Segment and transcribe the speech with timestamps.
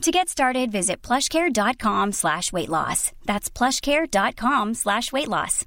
[0.00, 3.12] To get started, visit plushcare.com slash weight loss.
[3.26, 5.66] That's plushcare.com slash weight loss.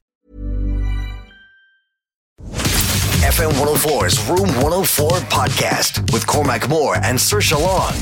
[3.24, 7.94] FM 104's Room 104 podcast with Cormac Moore and Saoirse Long.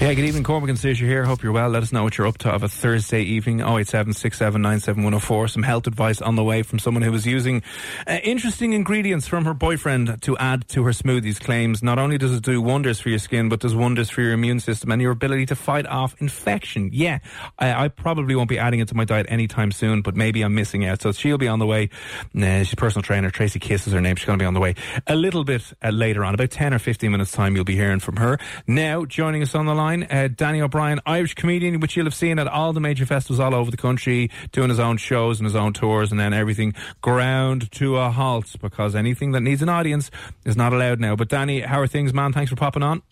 [0.00, 1.26] Yeah, good evening, Cormac and Saoirse here.
[1.26, 1.68] Hope you're well.
[1.68, 3.60] Let us know what you're up to of a Thursday evening.
[3.60, 7.62] 087 Some health advice on the way from someone who was using
[8.06, 11.38] uh, interesting ingredients from her boyfriend to add to her smoothies.
[11.38, 14.32] Claims not only does it do wonders for your skin, but does wonders for your
[14.32, 16.88] immune system and your ability to fight off infection.
[16.94, 17.18] Yeah,
[17.58, 20.54] I, I probably won't be adding it to my diet anytime soon, but maybe I'm
[20.54, 21.02] missing out.
[21.02, 21.90] So she'll be on the way.
[22.34, 23.30] Uh, she's personal trainer.
[23.30, 24.16] Tracy Kiss is her name.
[24.16, 26.32] She's going to be on the way a little bit uh, later on.
[26.32, 28.38] About 10 or 15 minutes time, you'll be hearing from her.
[28.66, 32.14] Now, joining us on the line line, uh, Danny O'Brien, Irish comedian, which you'll have
[32.14, 35.46] seen at all the major festivals all over the country, doing his own shows and
[35.46, 39.68] his own tours, and then everything ground to a halt because anything that needs an
[39.68, 40.10] audience
[40.44, 41.16] is not allowed now.
[41.16, 42.32] But Danny, how are things, man?
[42.32, 43.02] Thanks for popping on.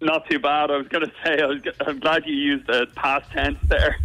[0.00, 0.70] Not too bad.
[0.70, 3.96] I was going to say, I am glad you used the past tense there.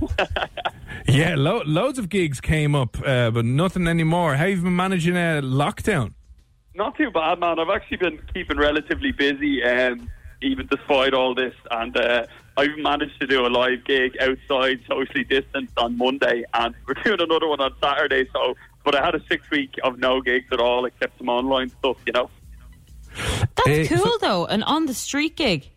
[1.07, 4.35] yeah, lo- loads of gigs came up, uh, but nothing anymore.
[4.35, 6.13] How have you been managing a uh, lockdown?
[6.73, 7.59] Not too bad, man.
[7.59, 9.63] I've actually been keeping relatively busy.
[9.63, 10.09] Um,
[10.43, 11.53] even despite all this.
[11.71, 12.25] And uh,
[12.57, 17.21] I've managed to do a live gig outside, socially distanced on Monday, and we're doing
[17.21, 18.27] another one on Saturday.
[18.33, 21.69] So, but I had a six week of no gigs at all, except some online
[21.69, 21.97] stuff.
[22.05, 22.29] You know.
[23.15, 25.69] That's uh, cool so- though, an on the street gig.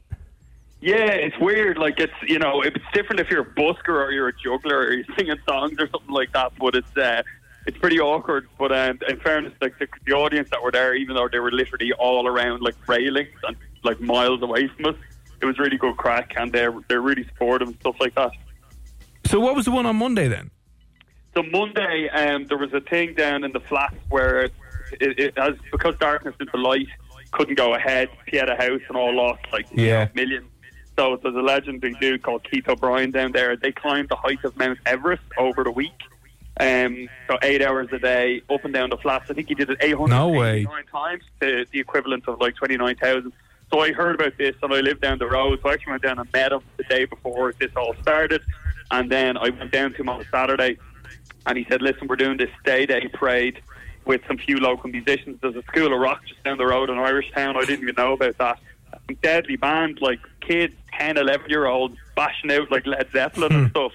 [0.80, 1.78] Yeah, it's weird.
[1.78, 4.92] Like it's you know it's different if you're a busker or you're a juggler or
[4.92, 6.52] you're singing songs or something like that.
[6.60, 7.22] But it's uh,
[7.66, 8.48] it's pretty awkward.
[8.58, 11.50] But um, in fairness, like the, the audience that were there, even though they were
[11.50, 14.96] literally all around like railings and like miles away from us.
[15.40, 18.32] It was really good crack, and they're they're really supportive and stuff like that.
[19.26, 20.50] So, what was the one on Monday then?
[21.36, 24.54] So Monday, um, there was a thing down in the flats where it,
[25.00, 26.86] it, it has because darkness into light
[27.32, 28.08] couldn't go ahead.
[28.24, 30.08] Pieta House and all lost like yeah.
[30.14, 30.46] millions.
[30.98, 33.54] So there's a legendary dude called Keith O'Brien down there.
[33.54, 35.92] They climbed the height of Mount Everest over the week.
[36.58, 39.30] Um, so eight hours a day, up and down the flats.
[39.30, 40.66] I think he did it 809 no way.
[40.90, 43.30] times, to the equivalent of like 29,000.
[43.72, 45.58] So I heard about this and I lived down the road.
[45.62, 48.42] So I actually went down and met him the day before this all started.
[48.90, 50.78] And then I went down to him on Saturday
[51.46, 53.60] and he said, listen, we're doing this day day parade
[54.04, 55.38] with some few local musicians.
[55.40, 57.56] There's a school of rock just down the road in Irish Town.
[57.56, 58.60] I didn't even know about that.
[59.20, 63.70] Deadly band, like kids, 10, 11 year olds, bashing out like Led Zeppelin and hmm.
[63.70, 63.92] stuff.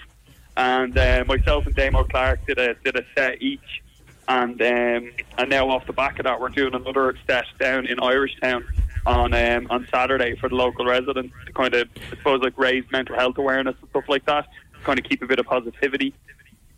[0.58, 3.82] And uh, myself and Damo Clark did a, did a set each.
[4.28, 8.00] And um, and now off the back of that, we're doing another set down in
[8.00, 8.66] Irish Town
[9.06, 12.84] on um, on Saturday for the local residents to kind of, I suppose, like raise
[12.92, 14.48] mental health awareness and stuff like that.
[14.84, 16.14] Kind of keep a bit of positivity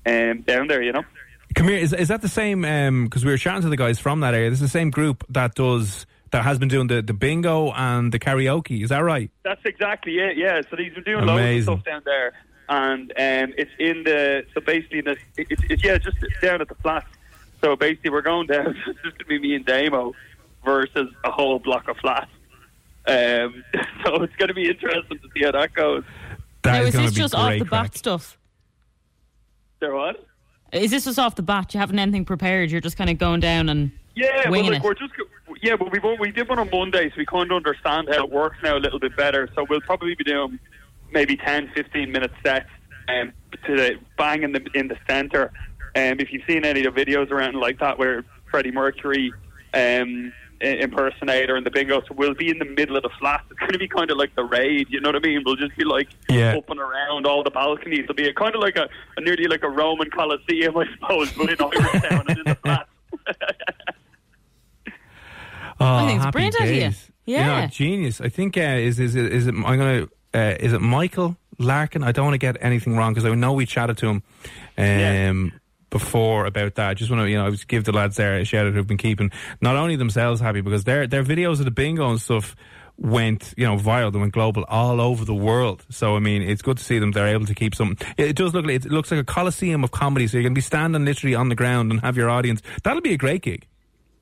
[0.06, 1.04] um, down there, you know.
[1.56, 2.62] Come here, is, is that the same?
[2.62, 4.50] Because um, we were chatting to the guys from that area.
[4.50, 8.12] This is the same group that does that has been doing the, the bingo and
[8.12, 8.84] the karaoke.
[8.84, 9.30] Is that right?
[9.44, 10.36] That's exactly it.
[10.36, 10.62] Yeah.
[10.70, 11.36] So these are doing Amazing.
[11.36, 12.34] loads of stuff down there,
[12.70, 16.68] and um, it's in the so basically in the it's, it's yeah just down at
[16.68, 17.06] the flat.
[17.62, 18.76] So basically, we're going down.
[19.04, 20.14] just to be me and Damo
[20.64, 22.32] versus a whole block of flats.
[23.06, 23.64] Um,
[24.06, 26.04] so it's going to be interesting to see how that goes.
[26.64, 27.92] That now, is, is this just off the crack.
[27.92, 28.38] bat stuff?
[29.80, 30.26] There what?
[30.72, 31.74] Is this just off the bat?
[31.74, 32.72] You haven't anything prepared.
[32.72, 35.14] You're just kind of going down and yeah, winging well, like, we're just
[35.62, 38.32] yeah, but we we did one on Monday, so we kind of understand how it
[38.32, 39.50] works now a little bit better.
[39.56, 40.60] So we'll probably be doing
[41.12, 42.70] maybe 10, 15 minute sets
[43.08, 43.32] um,
[43.66, 45.52] to the, bang in the in the center.
[45.96, 49.32] Um, if you've seen any of the videos around like that, where Freddie Mercury
[49.74, 50.34] um,
[50.64, 52.02] impersonator and the bingo.
[52.02, 53.44] So we'll be in the middle of the flat.
[53.52, 54.88] It's going to be kind of like the raid.
[54.90, 55.44] You know what I mean?
[55.46, 56.58] We'll just be like yeah.
[56.58, 58.02] up and around all the balconies.
[58.04, 58.88] It'll be a, kind of like a,
[59.18, 62.56] a nearly like a Roman Colosseum, I suppose, but in Irish town and in the
[62.56, 62.88] flat.
[65.80, 66.70] oh, I think it's brilliant days.
[66.70, 66.94] idea.
[67.26, 68.22] Yeah, you know, genius.
[68.22, 69.56] I think uh, is is it, is it?
[69.56, 70.08] I'm gonna.
[70.34, 72.04] Uh, is it Michael Larkin?
[72.04, 74.24] I don't want to get anything wrong because I know we chatted to him.
[74.78, 75.60] Um, yeah.
[75.94, 76.98] Before about that.
[76.98, 79.32] Just want to, you know, give the lads there a shout out who've been keeping
[79.62, 82.56] not only themselves happy because their their videos of the bingo and stuff
[82.98, 84.12] went, you know, viral.
[84.12, 85.86] They went global all over the world.
[85.90, 87.12] So I mean, it's good to see them.
[87.12, 87.96] They're able to keep some.
[88.18, 90.28] It does look like it looks like a coliseum of comedy.
[90.28, 92.64] So you're going to be standing literally on the ground and have your audience.
[92.84, 93.68] That'll be a great gig.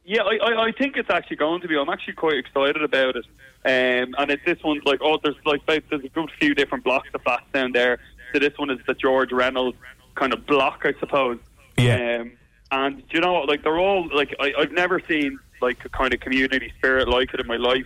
[0.03, 1.77] Yeah, I, I, I think it's actually going to be.
[1.77, 3.25] I'm actually quite excited about it.
[3.63, 7.07] Um, and it's this one's like, oh, there's like there's a good few different blocks
[7.13, 7.99] of flats down there.
[8.33, 9.77] So this one is the George Reynolds
[10.15, 11.39] kind of block, I suppose.
[11.81, 12.21] Yeah.
[12.21, 12.31] Um,
[12.71, 16.19] and you know, like they're all like I, I've never seen like a kind of
[16.21, 17.85] community spirit like it in my life.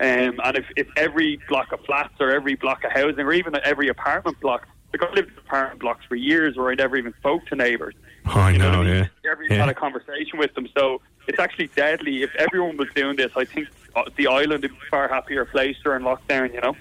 [0.00, 3.54] Um, and if, if every block of flats or every block of housing or even
[3.62, 7.14] every apartment block, like I lived in apartment blocks for years where I never even
[7.20, 7.94] spoke to neighbours.
[8.26, 8.94] Oh, I You know, what I mean?
[8.94, 9.06] yeah.
[9.24, 9.60] Never even Yeah.
[9.66, 10.66] had a conversation with them.
[10.76, 12.22] So it's actually deadly.
[12.24, 15.44] If everyone was doing this, I think uh, the island would be a far happier
[15.44, 16.52] place during lockdown.
[16.52, 16.76] You know.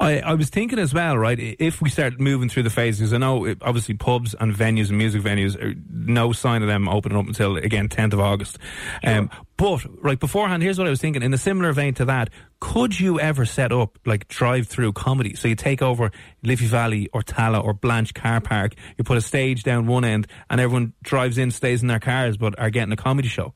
[0.00, 1.38] I, I was thinking as well, right?
[1.38, 4.98] If we start moving through the phases, I know it- obviously pubs and venues and
[4.98, 8.58] music venues, are no sign of them opening up until again 10th of August.
[9.04, 11.22] Um, but right beforehand, here's what I was thinking.
[11.22, 12.30] In a similar vein to that,
[12.60, 15.34] could you ever set up like drive-through comedy?
[15.34, 16.10] So you take over
[16.42, 20.26] Liffey Valley or Tallaght or Blanch Car Park, you put a stage down one end,
[20.50, 23.54] and everyone drives in, stays in their cars, but are getting a comedy show.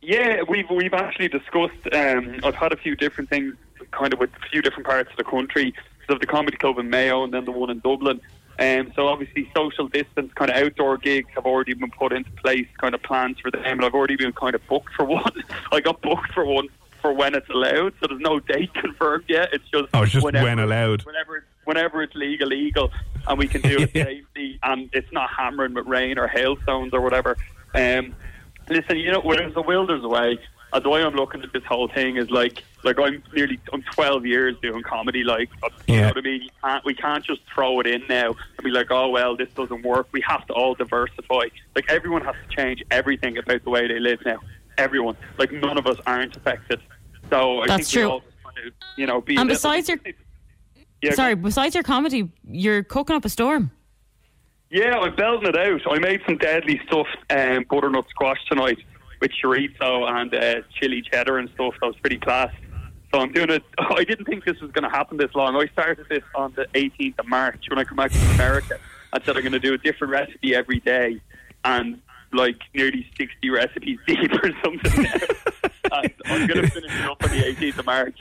[0.00, 1.92] Yeah, we've we've actually discussed.
[1.92, 3.56] Um, I've had a few different things,
[3.90, 5.74] kind of with a few different parts of the country.
[6.06, 8.20] So the comedy club in Mayo, and then the one in Dublin.
[8.58, 12.66] Um, so obviously, social distance, kind of outdoor gigs have already been put into place,
[12.78, 15.44] kind of plans for them, and I've already been kind of booked for one.
[15.70, 16.68] I got booked for one
[17.00, 19.50] for when it's allowed, so there's no date confirmed yet.
[19.52, 21.02] It's just Oh, it's just when allowed.
[21.02, 22.90] Whenever whenever it's legal, legal,
[23.26, 27.00] and we can do it safely, and it's not hammering with rain or hailstones or
[27.00, 27.36] whatever.
[27.74, 28.14] Um,
[28.68, 30.38] listen, you know, when there's a will, there's a way.
[30.72, 33.82] And the way I'm looking at this whole thing is like, like I'm nearly, I'm
[33.94, 35.24] 12 years doing comedy.
[35.24, 35.48] Like,
[35.86, 36.00] you Yeah.
[36.02, 36.42] know what I mean?
[36.42, 39.48] You can't, we can't just throw it in now and be like, oh well, this
[39.54, 40.08] doesn't work.
[40.12, 41.48] We have to all diversify.
[41.74, 44.38] Like everyone has to change everything about the way they live now.
[44.78, 46.80] Everyone, like none of us aren't affected.
[47.30, 48.10] So I That's think we true.
[48.10, 49.34] all just kind of, you know, be.
[49.36, 49.98] a And little- besides your-
[51.02, 53.70] Yeah, Sorry, besides your comedy, you're cooking up a storm.
[54.70, 55.80] Yeah, I'm belting it out.
[55.90, 58.78] I made some deadly stuff, um, butternut squash tonight
[59.20, 61.74] with chorizo and uh, chili cheddar and stuff.
[61.80, 62.52] That was pretty class.
[63.12, 63.62] So I'm doing it.
[63.78, 65.56] I didn't think this was going to happen this long.
[65.56, 68.78] I started this on the 18th of March when I come back from America.
[69.12, 71.20] I said I'm going to do a different recipe every day,
[71.64, 72.00] and
[72.32, 75.02] like nearly 60 recipes deep or something.
[75.90, 76.02] now.
[76.26, 78.18] I'm going to finish it up on the 18th of March.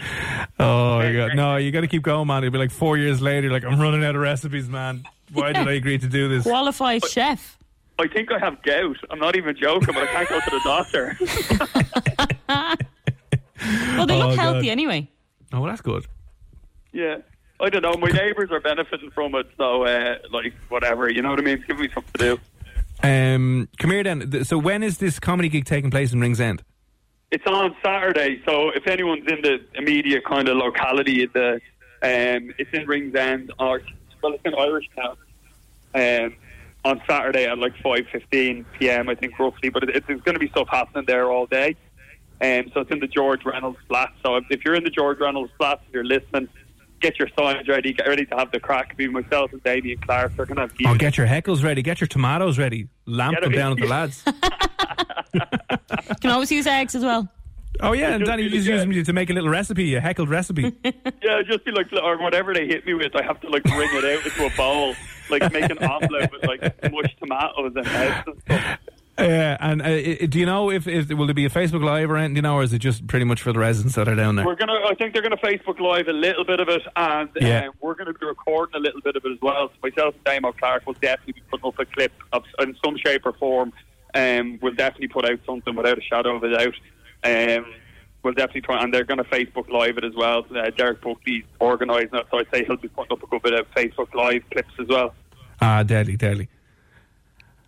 [0.60, 1.36] Oh, my God.
[1.36, 2.44] no, you got to keep going, man.
[2.44, 5.04] It'll be like four years later, like, I'm running out of recipes, man.
[5.34, 6.44] Why did I agree to do this?
[6.44, 7.57] Qualified chef.
[8.00, 8.95] I think I have gout.
[9.10, 12.26] I'm not even joking, but I can't go to the doctor.
[13.98, 14.40] Well, they Oh, look God.
[14.40, 15.10] healthy anyway.
[15.54, 16.06] Oh, well, that's good.
[16.94, 17.18] Yeah.
[17.60, 17.94] I don't know.
[17.96, 21.10] My neighbours are benefiting from it, so uh, like whatever.
[21.10, 21.56] You know what I mean?
[21.58, 22.40] It's giving me something to do.
[23.08, 24.30] Um, come here then.
[24.30, 26.64] Th- So when is this comedy gig taking place in Ringsend?
[27.31, 31.56] It's on Saturday, so if anyone's in the immediate kind of locality, the
[32.04, 33.81] um, it's in Ringsend or
[34.22, 35.18] well, it's in Irish Town.
[35.96, 36.36] Um,
[36.86, 39.10] on Saturday at like five fifteen p.m.
[39.10, 41.75] I think roughly, but it, it's, there's going to be stuff happening there all day.
[42.42, 44.10] Um, so it's in the George Reynolds flat.
[44.24, 46.48] So if, if you're in the George Reynolds flat, if you're listening,
[47.01, 48.95] get your signs ready, get ready to have the crack.
[48.98, 50.36] Be myself and Damien Clark.
[50.36, 51.81] They're going to have Oh, get your heckles ready.
[51.81, 52.88] Get your tomatoes ready.
[53.06, 54.24] Lamp Get them them down at the lads.
[56.22, 57.27] Can always use eggs as well.
[57.79, 58.15] Oh, yeah.
[58.15, 60.29] And Danny, you be just the- use them to make a little recipe, a heckled
[60.29, 60.74] recipe.
[61.24, 63.89] Yeah, just be like, or whatever they hit me with, I have to like wring
[63.91, 64.96] it out into a bowl,
[65.29, 68.79] like make an omelette with like mushed tomatoes and heads and stuff.
[69.19, 72.17] Yeah, and uh, do you know if, if will there be a Facebook Live or
[72.17, 72.36] anything?
[72.36, 74.45] You know, or is it just pretty much for the residents that are down there?
[74.45, 77.65] We're gonna, I think they're gonna Facebook Live a little bit of it, and Yeah.
[77.67, 79.69] um, we're gonna be recording a little bit of it as well.
[79.69, 82.95] So myself and Damo Clark will definitely be putting up a clip of, in some
[82.97, 83.74] shape or form.
[84.13, 86.75] Um, we'll definitely put out something without a shadow of a doubt.
[87.24, 87.65] Um,
[88.24, 90.45] we'll definitely try, and they're going to Facebook Live it as well.
[90.55, 93.53] Uh, Derek Buckley's organising it, so I'd say he'll be putting up a good bit
[93.53, 95.13] of Facebook Live clips as well.
[95.62, 96.50] Ah, deadly, deadly.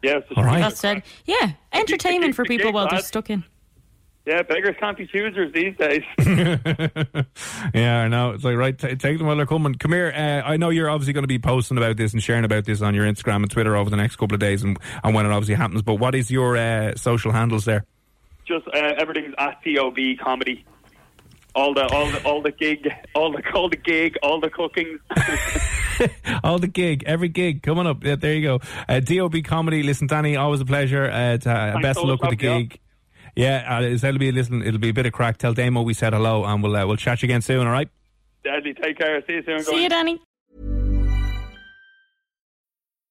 [0.01, 0.61] Yeah, so All right.
[0.61, 1.03] That's it.
[1.25, 3.43] Yeah, entertainment for people while they're stuck in.
[4.25, 6.03] Yeah, beggars can't be choosers these days.
[7.73, 8.31] Yeah, I know.
[8.31, 9.75] It's like, right, t- take them while they're coming.
[9.75, 10.11] Come here.
[10.15, 12.81] Uh, I know you're obviously going to be posting about this and sharing about this
[12.81, 15.31] on your Instagram and Twitter over the next couple of days and, and when it
[15.31, 15.81] obviously happens.
[15.81, 17.85] But what is your uh, social handles there?
[18.45, 20.65] Just uh, everything's at DOB comedy.
[21.55, 24.99] All the all the all the gig, all the all the gig, all the cooking.
[26.43, 28.03] All the gig, every gig coming up.
[28.03, 28.59] Yeah, there you go.
[28.87, 29.83] Uh, DOB comedy.
[29.83, 31.09] Listen, Danny, always a pleasure.
[31.09, 32.79] Uh, to, uh, best of luck with the much for gig.
[33.35, 34.61] Yeah, uh, it'll be listen.
[34.61, 35.37] It'll be a bit of crack.
[35.37, 37.65] Tell Damo we said hello, and we'll uh, we'll chat you again soon.
[37.65, 37.89] All right.
[38.43, 39.21] Deadly, take care.
[39.27, 39.63] See you soon.
[39.63, 40.21] See you, Danny.